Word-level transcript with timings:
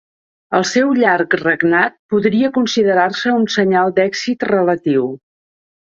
El 0.59 0.63
seu 0.69 0.93
llarg 0.99 1.35
regnat 1.41 1.97
podria 2.15 2.51
considerar-se 2.57 3.37
un 3.43 3.47
senyal 3.59 3.97
d'èxit 4.01 4.51
relatiu. 4.55 5.11